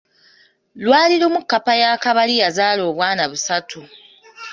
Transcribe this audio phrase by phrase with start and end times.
[0.83, 3.79] Lwali lumu kkapa ya Kabali yazaala obwana busatu.